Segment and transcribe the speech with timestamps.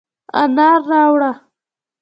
[0.41, 1.31] انار راوړه،